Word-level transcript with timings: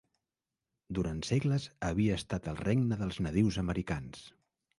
Durant 0.99 1.19
segles, 1.29 1.67
havia 1.89 2.15
estat 2.21 2.49
el 2.53 2.59
regne 2.63 2.99
dels 3.03 3.21
nadius 3.27 3.61
americans. 3.67 4.27